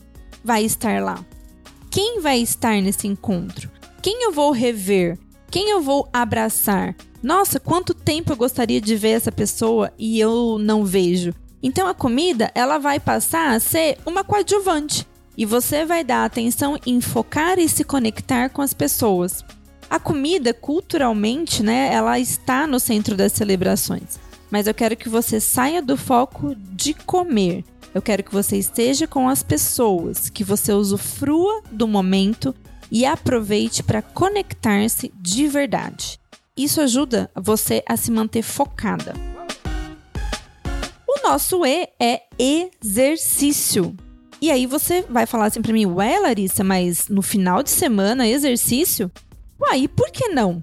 vai 0.43 0.65
estar 0.65 1.03
lá. 1.03 1.23
Quem 1.91 2.23
vai 2.23 2.39
estar 2.39 2.81
nesse 2.81 3.07
encontro? 3.07 3.71
Quem 4.01 4.25
eu 4.25 4.33
vou 4.33 4.51
rever? 4.51 5.19
Quem 5.53 5.69
eu 5.69 5.83
vou 5.83 6.09
abraçar? 6.11 6.97
Nossa, 7.23 7.61
quanto 7.61 7.93
tempo 7.93 8.33
eu 8.33 8.37
gostaria 8.37 8.81
de 8.81 8.97
ver 8.97 9.11
essa 9.11 9.31
pessoa 9.31 9.93
e 9.99 10.19
eu 10.19 10.57
não 10.59 10.83
vejo. 10.83 11.35
Então 11.63 11.87
a 11.87 11.93
comida, 11.93 12.51
ela 12.55 12.79
vai 12.79 12.99
passar 12.99 13.55
a 13.55 13.61
ser 13.61 13.99
uma 14.07 14.25
coadjuvante 14.25 15.07
e 15.37 15.45
você 15.45 15.85
vai 15.85 16.03
dar 16.03 16.25
atenção 16.25 16.79
em 16.87 17.03
focar 17.03 17.59
e 17.59 17.69
se 17.69 17.85
conectar 17.85 18.49
com 18.49 18.63
as 18.63 18.73
pessoas. 18.73 19.45
A 19.91 19.99
comida, 19.99 20.55
culturalmente, 20.55 21.63
né, 21.63 21.93
ela 21.93 22.19
está 22.19 22.67
no 22.67 22.81
centro 22.81 23.15
das 23.15 23.33
celebrações. 23.33 24.19
Mas 24.51 24.67
eu 24.67 24.73
quero 24.73 24.97
que 24.97 25.11
você 25.11 25.39
saia 25.39 25.83
do 25.83 25.99
foco 25.99 26.55
de 26.57 26.95
comer. 26.95 27.63
Eu 27.95 28.01
quero 28.01 28.25
que 28.25 28.33
você 28.33 28.57
esteja 28.57 29.07
com 29.07 29.29
as 29.29 29.43
pessoas, 29.43 30.31
que 30.31 30.45
você 30.45 30.73
usufrua 30.73 31.61
do 31.71 31.87
momento 31.87 32.55
e 32.93 33.07
aproveite 33.07 33.83
para 33.83 34.03
conectar-se 34.03 35.11
de 35.17 35.49
verdade. 35.49 36.21
Isso 36.55 36.79
ajuda 36.83 37.31
você 37.35 37.83
a 37.89 37.97
se 37.97 38.11
manter 38.11 38.43
focada. 38.43 39.15
O 41.09 41.27
nosso 41.27 41.65
E 41.65 41.89
é 41.99 42.25
exercício. 42.39 43.97
E 44.43 44.51
aí 44.51 44.67
você 44.67 45.07
vai 45.09 45.25
falar 45.25 45.47
assim 45.47 45.63
para 45.63 45.73
mim, 45.73 45.87
ué, 45.87 46.19
Larissa, 46.19 46.63
mas 46.63 47.09
no 47.09 47.23
final 47.23 47.63
de 47.63 47.71
semana 47.71 48.29
exercício? 48.29 49.11
Uai, 49.59 49.89
por 49.89 50.11
que 50.11 50.29
não? 50.29 50.63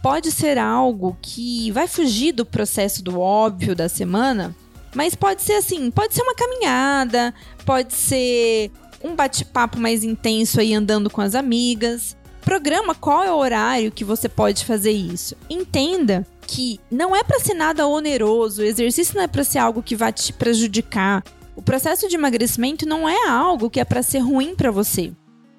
Pode 0.00 0.30
ser 0.30 0.56
algo 0.56 1.16
que 1.20 1.72
vai 1.72 1.88
fugir 1.88 2.30
do 2.30 2.46
processo 2.46 3.02
do 3.02 3.18
óbvio 3.18 3.74
da 3.74 3.88
semana, 3.88 4.54
mas 4.94 5.16
pode 5.16 5.42
ser 5.42 5.54
assim, 5.54 5.90
pode 5.90 6.14
ser 6.14 6.22
uma 6.22 6.34
caminhada, 6.34 7.34
pode 7.64 7.94
ser 7.94 8.70
um 9.02 9.14
bate-papo 9.14 9.78
mais 9.78 10.04
intenso 10.04 10.60
aí 10.60 10.74
andando 10.74 11.10
com 11.10 11.20
as 11.20 11.34
amigas. 11.34 12.16
Programa 12.42 12.94
qual 12.94 13.22
é 13.22 13.30
o 13.30 13.36
horário 13.36 13.92
que 13.92 14.04
você 14.04 14.28
pode 14.28 14.64
fazer 14.64 14.90
isso. 14.90 15.36
Entenda 15.48 16.26
que 16.46 16.80
não 16.90 17.14
é 17.14 17.22
para 17.22 17.40
ser 17.40 17.54
nada 17.54 17.86
oneroso, 17.86 18.62
o 18.62 18.64
exercício 18.64 19.14
não 19.16 19.22
é 19.22 19.28
para 19.28 19.44
ser 19.44 19.58
algo 19.58 19.82
que 19.82 19.96
vai 19.96 20.12
te 20.12 20.32
prejudicar. 20.32 21.22
O 21.54 21.62
processo 21.62 22.08
de 22.08 22.16
emagrecimento 22.16 22.86
não 22.86 23.08
é 23.08 23.28
algo 23.28 23.70
que 23.70 23.80
é 23.80 23.84
para 23.84 24.02
ser 24.02 24.18
ruim 24.18 24.54
para 24.54 24.70
você. 24.70 25.12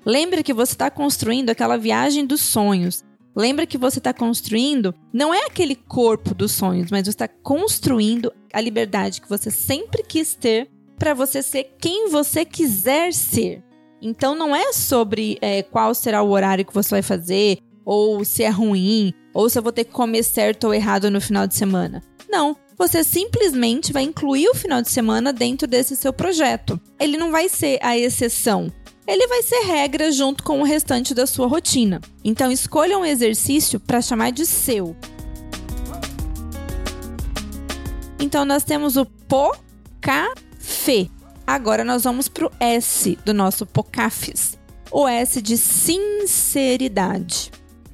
Lembre 0.06 0.44
que 0.44 0.54
você 0.54 0.74
está 0.74 0.90
construindo 0.92 1.50
aquela 1.50 1.78
viagem 1.78 2.26
dos 2.26 2.42
sonhos. 2.42 3.04
Lembre 3.36 3.66
que 3.66 3.78
você 3.78 3.98
está 3.98 4.14
construindo 4.14 4.94
não 5.12 5.34
é 5.34 5.46
aquele 5.46 5.76
corpo 5.76 6.36
dos 6.36 6.52
sonhos, 6.52 6.92
mas 6.92 7.06
você 7.06 7.12
está 7.12 7.28
construindo 7.28 8.32
a 8.52 8.62
liberdade 8.62 9.22
que 9.22 9.30
você 9.30 9.50
sempre 9.50 10.04
quis 10.04 10.36
ter 10.36 10.70
para 10.98 11.14
você 11.14 11.42
ser 11.42 11.76
quem 11.80 12.10
você 12.10 12.46
quiser 12.46 13.14
ser. 13.14 13.64
Então 14.02 14.36
não 14.36 14.56
é 14.56 14.74
sobre 14.74 15.38
é, 15.42 15.64
qual 15.64 15.94
será 15.94 16.22
o 16.22 16.30
horário 16.30 16.66
que 16.66 16.74
você 16.74 16.90
vai 16.90 17.02
fazer, 17.02 17.60
ou 17.86 18.24
se 18.24 18.44
é 18.44 18.50
ruim, 18.50 19.14
ou 19.34 19.50
se 19.50 19.58
eu 19.58 19.64
vou 19.64 19.72
ter 19.72 19.86
que 19.86 19.92
comer 19.92 20.24
certo 20.24 20.66
ou 20.66 20.74
errado 20.74 21.10
no 21.10 21.22
final 21.22 21.48
de 21.48 21.56
semana. 21.56 22.02
Não, 22.30 22.56
você 22.78 23.04
simplesmente 23.04 23.94
vai 23.94 24.04
incluir 24.04 24.48
o 24.50 24.56
final 24.56 24.82
de 24.82 24.90
semana 24.90 25.32
dentro 25.32 25.68
desse 25.68 25.96
seu 25.96 26.12
projeto. 26.12 26.80
Ele 27.00 27.18
não 27.18 27.32
vai 27.32 27.48
ser 27.48 27.80
a 27.82 27.98
exceção 27.98 28.72
ele 29.06 29.28
vai 29.28 29.44
ser 29.44 29.60
regra 29.66 30.12
junto 30.12 30.44
com 30.44 30.62
o 30.62 30.64
restante 30.64 31.14
da 31.14 31.28
sua 31.28 31.46
rotina. 31.48 32.00
Então 32.24 32.52
escolha 32.52 32.98
um 32.98 33.06
exercício 33.06 33.80
para 33.80 34.02
chamar 34.02 34.32
de 34.32 34.46
seu. 34.46 34.96
Então 38.18 38.46
nós 38.46 38.64
temos 38.64 38.96
o 38.96 39.06
POCAFE. 40.63 41.12
Agora 41.46 41.84
nós 41.84 42.05
vamos 42.05 42.29
para 42.29 42.46
o 42.46 42.51
S 42.60 43.17
do 43.25 43.34
nosso 43.34 43.65
POCAFES. 43.65 44.58
O 44.89 45.08
S 45.08 45.41
de 45.41 45.58
sinceridade. 45.58 47.51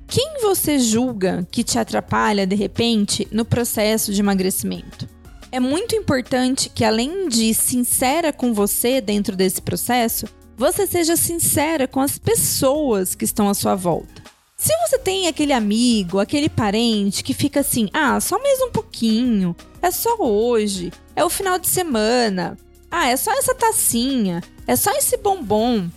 Quem 0.08 0.40
você 0.42 0.78
julga 0.80 1.48
que 1.52 1.64
te 1.64 1.80
atrapalha 1.80 2.46
de 2.46 2.56
repente 2.56 3.28
no 3.32 3.44
processo 3.44 4.14
de 4.14 4.20
emagrecimento? 4.22 5.08
É 5.52 5.60
muito 5.60 5.96
importante 5.96 6.70
que, 6.70 6.86
além 6.86 7.28
de 7.28 7.54
sincera 7.56 8.32
com 8.32 8.54
você 8.54 9.02
dentro 9.02 9.36
desse 9.36 9.62
processo, 9.62 10.28
você 10.56 10.86
seja 10.86 11.16
sincera 11.16 11.88
com 11.88 12.00
as 12.00 12.20
pessoas 12.20 13.16
que 13.16 13.26
estão 13.26 13.50
à 13.50 13.54
sua 13.54 13.76
volta. 13.76 14.22
Se 14.56 14.74
você 14.86 15.00
tem 15.00 15.28
aquele 15.28 15.54
amigo, 15.54 16.20
aquele 16.20 16.50
parente 16.50 17.24
que 17.24 17.34
fica 17.34 17.62
assim, 17.62 17.90
ah, 17.94 18.20
só 18.20 18.38
mais 18.38 18.62
um 18.62 18.70
pouquinho, 18.70 19.56
é 19.82 19.90
só 19.90 20.18
hoje, 20.20 20.92
é 21.20 21.26
o 21.26 21.30
final 21.30 21.60
de 21.60 21.68
semana, 21.68 22.58
ah, 22.90 23.08
é 23.08 23.18
só 23.18 23.30
essa 23.34 23.54
tacinha, 23.54 24.42
é 24.66 24.74
só 24.78 24.90
esse 24.92 25.18
bombom. 25.18 25.90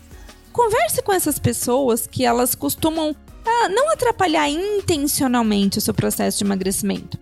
Converse 0.53 1.01
com 1.01 1.13
essas 1.13 1.39
pessoas 1.39 2.09
que 2.09 2.25
elas 2.25 2.57
costumam 2.57 3.15
ah, 3.47 3.69
não 3.69 3.93
atrapalhar 3.93 4.49
intencionalmente 4.49 5.79
o 5.79 5.81
seu 5.81 5.95
processo 5.95 6.39
de 6.39 6.45
emagrecimento. 6.45 7.17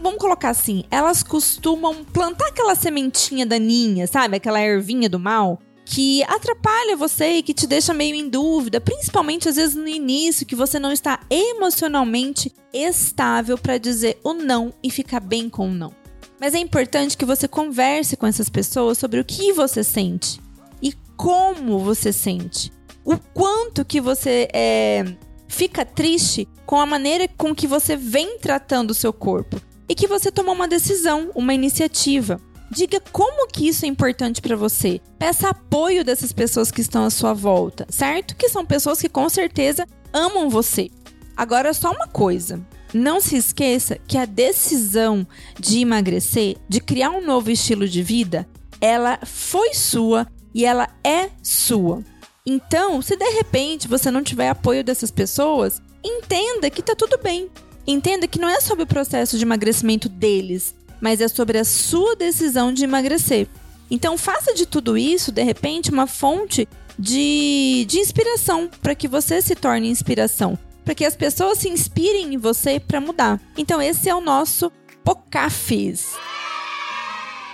Vamos 0.00 0.18
colocar 0.18 0.48
assim, 0.48 0.84
elas 0.90 1.22
costumam 1.22 2.02
plantar 2.06 2.48
aquela 2.48 2.74
sementinha 2.74 3.44
daninha, 3.44 4.06
sabe? 4.06 4.38
Aquela 4.38 4.62
ervinha 4.62 5.10
do 5.10 5.18
mal 5.18 5.60
que 5.84 6.22
atrapalha 6.24 6.96
você 6.96 7.34
e 7.34 7.42
que 7.42 7.52
te 7.52 7.66
deixa 7.66 7.92
meio 7.92 8.14
em 8.14 8.30
dúvida, 8.30 8.80
principalmente 8.80 9.46
às 9.46 9.56
vezes 9.56 9.76
no 9.76 9.86
início, 9.86 10.46
que 10.46 10.56
você 10.56 10.78
não 10.78 10.90
está 10.90 11.20
emocionalmente 11.28 12.50
estável 12.72 13.58
para 13.58 13.76
dizer 13.76 14.18
o 14.24 14.32
não 14.32 14.72
e 14.82 14.90
ficar 14.90 15.20
bem 15.20 15.50
com 15.50 15.68
o 15.68 15.74
não. 15.74 16.01
Mas 16.42 16.54
é 16.54 16.58
importante 16.58 17.16
que 17.16 17.24
você 17.24 17.46
converse 17.46 18.16
com 18.16 18.26
essas 18.26 18.48
pessoas 18.48 18.98
sobre 18.98 19.20
o 19.20 19.24
que 19.24 19.52
você 19.52 19.84
sente 19.84 20.40
e 20.82 20.92
como 21.16 21.78
você 21.78 22.12
sente, 22.12 22.72
o 23.04 23.16
quanto 23.16 23.84
que 23.84 24.00
você 24.00 24.48
é, 24.52 25.04
fica 25.46 25.84
triste 25.84 26.48
com 26.66 26.80
a 26.80 26.84
maneira 26.84 27.28
com 27.38 27.54
que 27.54 27.68
você 27.68 27.94
vem 27.94 28.38
tratando 28.40 28.90
o 28.90 28.94
seu 28.94 29.12
corpo 29.12 29.62
e 29.88 29.94
que 29.94 30.08
você 30.08 30.32
tomou 30.32 30.52
uma 30.52 30.66
decisão, 30.66 31.30
uma 31.32 31.54
iniciativa. 31.54 32.40
Diga 32.72 33.00
como 33.12 33.46
que 33.46 33.68
isso 33.68 33.84
é 33.84 33.88
importante 33.88 34.42
para 34.42 34.56
você. 34.56 35.00
Peça 35.20 35.50
apoio 35.50 36.04
dessas 36.04 36.32
pessoas 36.32 36.72
que 36.72 36.80
estão 36.80 37.04
à 37.04 37.10
sua 37.10 37.32
volta, 37.32 37.86
certo? 37.88 38.34
Que 38.34 38.48
são 38.48 38.66
pessoas 38.66 39.00
que 39.00 39.08
com 39.08 39.28
certeza 39.28 39.86
amam 40.12 40.50
você. 40.50 40.90
Agora 41.36 41.72
só 41.72 41.92
uma 41.92 42.08
coisa, 42.08 42.60
não 42.92 43.20
se 43.20 43.36
esqueça 43.36 43.98
que 44.06 44.18
a 44.18 44.24
decisão 44.24 45.26
de 45.58 45.80
emagrecer, 45.80 46.56
de 46.68 46.80
criar 46.80 47.10
um 47.10 47.24
novo 47.24 47.50
estilo 47.50 47.88
de 47.88 48.02
vida, 48.02 48.46
ela 48.80 49.18
foi 49.24 49.74
sua 49.74 50.26
e 50.54 50.64
ela 50.64 50.88
é 51.02 51.30
sua. 51.42 52.02
Então, 52.44 53.00
se 53.00 53.16
de 53.16 53.28
repente 53.30 53.88
você 53.88 54.10
não 54.10 54.22
tiver 54.22 54.48
apoio 54.48 54.82
dessas 54.82 55.10
pessoas, 55.10 55.80
entenda 56.04 56.68
que 56.68 56.82
tá 56.82 56.94
tudo 56.94 57.18
bem. 57.18 57.48
Entenda 57.86 58.28
que 58.28 58.38
não 58.38 58.48
é 58.48 58.60
sobre 58.60 58.84
o 58.84 58.86
processo 58.86 59.38
de 59.38 59.44
emagrecimento 59.44 60.08
deles, 60.08 60.74
mas 61.00 61.20
é 61.20 61.28
sobre 61.28 61.58
a 61.58 61.64
sua 61.64 62.14
decisão 62.14 62.72
de 62.72 62.84
emagrecer. 62.84 63.48
Então, 63.90 64.16
faça 64.16 64.54
de 64.54 64.66
tudo 64.66 64.96
isso, 64.96 65.30
de 65.32 65.42
repente, 65.42 65.90
uma 65.90 66.06
fonte 66.06 66.68
de, 66.98 67.84
de 67.88 67.98
inspiração 67.98 68.68
para 68.80 68.94
que 68.94 69.08
você 69.08 69.40
se 69.42 69.54
torne 69.54 69.88
inspiração 69.88 70.58
para 70.84 70.94
que 70.94 71.04
as 71.04 71.16
pessoas 71.16 71.58
se 71.58 71.68
inspirem 71.68 72.34
em 72.34 72.38
você 72.38 72.80
para 72.80 73.00
mudar. 73.00 73.40
Então 73.56 73.80
esse 73.80 74.08
é 74.08 74.14
o 74.14 74.20
nosso 74.20 74.70
Pocafis. 75.04 76.14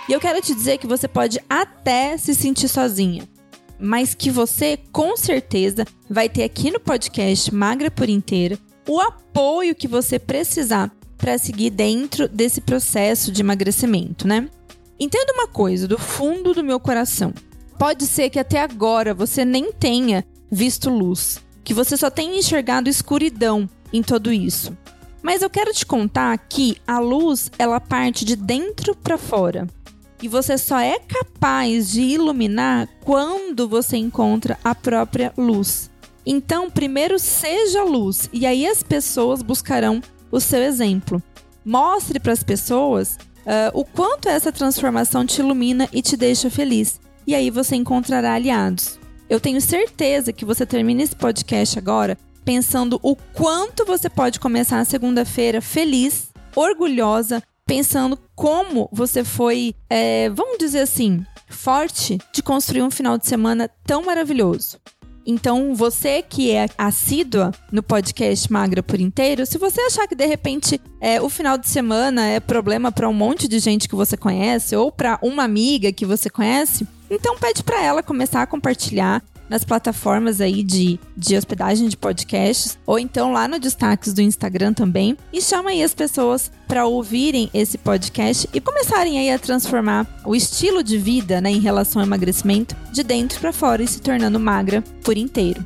E 0.07 0.13
eu 0.13 0.19
quero 0.19 0.41
te 0.41 0.55
dizer 0.55 0.77
que 0.77 0.87
você 0.87 1.07
pode 1.07 1.39
até 1.49 2.17
se 2.17 2.33
sentir 2.33 2.67
sozinha, 2.67 3.27
mas 3.79 4.15
que 4.15 4.31
você 4.31 4.77
com 4.91 5.15
certeza 5.15 5.85
vai 6.09 6.27
ter 6.27 6.43
aqui 6.43 6.71
no 6.71 6.79
podcast 6.79 7.53
Magra 7.53 7.91
por 7.91 8.09
Inteira 8.09 8.57
o 8.87 8.99
apoio 8.99 9.75
que 9.75 9.87
você 9.87 10.17
precisar 10.17 10.91
para 11.15 11.37
seguir 11.37 11.69
dentro 11.69 12.27
desse 12.27 12.59
processo 12.59 13.31
de 13.31 13.41
emagrecimento, 13.41 14.27
né? 14.27 14.49
Entenda 14.99 15.33
uma 15.33 15.47
coisa 15.47 15.87
do 15.87 15.99
fundo 15.99 16.53
do 16.53 16.63
meu 16.63 16.79
coração. 16.79 17.33
Pode 17.77 18.05
ser 18.07 18.29
que 18.29 18.39
até 18.39 18.59
agora 18.59 19.13
você 19.13 19.45
nem 19.45 19.71
tenha 19.71 20.25
visto 20.51 20.89
luz, 20.89 21.39
que 21.63 21.73
você 21.73 21.95
só 21.97 22.09
tem 22.09 22.37
enxergado 22.37 22.89
escuridão 22.89 23.69
em 23.91 24.01
tudo 24.01 24.31
isso. 24.31 24.77
Mas 25.21 25.41
eu 25.41 25.49
quero 25.49 25.73
te 25.73 25.85
contar 25.85 26.37
que 26.37 26.77
a 26.87 26.99
luz, 26.99 27.51
ela 27.59 27.79
parte 27.79 28.23
de 28.23 28.35
dentro 28.35 28.95
para 28.95 29.17
fora. 29.17 29.67
E 30.21 30.27
você 30.27 30.57
só 30.57 30.79
é 30.79 30.99
capaz 30.99 31.91
de 31.91 32.01
iluminar 32.01 32.87
quando 33.03 33.67
você 33.67 33.97
encontra 33.97 34.57
a 34.63 34.75
própria 34.75 35.33
luz. 35.37 35.89
Então, 36.25 36.69
primeiro 36.69 37.17
seja 37.17 37.83
luz 37.83 38.29
e 38.31 38.45
aí 38.45 38.67
as 38.67 38.83
pessoas 38.83 39.41
buscarão 39.41 40.01
o 40.31 40.39
seu 40.39 40.61
exemplo. 40.61 41.23
Mostre 41.63 42.19
para 42.19 42.33
as 42.33 42.43
pessoas 42.43 43.17
uh, 43.39 43.71
o 43.73 43.85
quanto 43.85 44.27
essa 44.27 44.51
transformação 44.51 45.25
te 45.25 45.39
ilumina 45.39 45.87
e 45.93 46.01
te 46.01 46.17
deixa 46.17 46.49
feliz. 46.49 46.99
E 47.25 47.33
aí 47.33 47.49
você 47.49 47.75
encontrará 47.75 48.33
aliados. 48.33 48.98
Eu 49.29 49.39
tenho 49.39 49.61
certeza 49.61 50.33
que 50.33 50.43
você 50.43 50.65
termina 50.65 51.03
esse 51.03 51.15
podcast 51.15 51.77
agora 51.77 52.17
pensando 52.43 52.99
o 53.03 53.15
quanto 53.15 53.85
você 53.85 54.09
pode 54.09 54.39
começar 54.39 54.79
a 54.79 54.85
segunda-feira 54.85 55.61
feliz, 55.61 56.29
orgulhosa, 56.55 57.43
pensando 57.63 58.17
como 58.35 58.89
você 58.91 59.23
foi, 59.23 59.75
é, 59.87 60.31
vamos 60.31 60.57
dizer 60.57 60.79
assim, 60.79 61.23
forte 61.47 62.17
de 62.33 62.41
construir 62.41 62.81
um 62.81 62.89
final 62.89 63.19
de 63.19 63.27
semana 63.27 63.69
tão 63.85 64.03
maravilhoso. 64.03 64.79
Então, 65.23 65.75
você 65.75 66.23
que 66.23 66.49
é 66.49 66.67
assídua 66.75 67.51
no 67.71 67.83
podcast 67.83 68.51
Magra 68.51 68.81
por 68.81 68.99
inteiro, 68.99 69.45
se 69.45 69.59
você 69.59 69.79
achar 69.81 70.07
que 70.07 70.15
de 70.15 70.25
repente 70.25 70.81
é, 70.99 71.21
o 71.21 71.29
final 71.29 71.55
de 71.55 71.69
semana 71.69 72.25
é 72.25 72.39
problema 72.39 72.91
para 72.91 73.07
um 73.07 73.13
monte 73.13 73.47
de 73.47 73.59
gente 73.59 73.87
que 73.87 73.95
você 73.95 74.17
conhece 74.17 74.75
ou 74.75 74.91
para 74.91 75.19
uma 75.21 75.43
amiga 75.43 75.93
que 75.93 76.03
você 76.03 76.31
conhece, 76.31 76.87
então 77.09 77.37
pede 77.37 77.63
para 77.63 77.83
ela 77.83 78.03
começar 78.03 78.41
a 78.41 78.47
compartilhar 78.47 79.23
nas 79.49 79.65
plataformas 79.65 80.39
aí 80.39 80.63
de, 80.63 80.99
de 81.17 81.35
hospedagem 81.35 81.89
de 81.89 81.97
podcasts, 81.97 82.77
ou 82.85 82.99
então 82.99 83.33
lá 83.33 83.47
no 83.47 83.59
destaques 83.59 84.13
do 84.13 84.21
Instagram 84.21 84.73
também. 84.73 85.17
E 85.33 85.41
chama 85.41 85.71
aí 85.71 85.83
as 85.83 85.93
pessoas 85.93 86.51
para 86.67 86.85
ouvirem 86.85 87.49
esse 87.53 87.77
podcast 87.77 88.47
e 88.53 88.61
começarem 88.61 89.17
aí 89.17 89.31
a 89.31 89.39
transformar 89.39 90.05
o 90.23 90.35
estilo 90.35 90.83
de 90.83 90.97
vida 90.97 91.41
né, 91.41 91.49
em 91.49 91.59
relação 91.59 91.99
ao 91.99 92.07
emagrecimento 92.07 92.75
de 92.91 93.01
dentro 93.01 93.39
para 93.39 93.51
fora 93.51 93.81
e 93.81 93.87
se 93.87 93.99
tornando 93.99 94.39
magra 94.39 94.83
por 95.03 95.17
inteiro. 95.17 95.65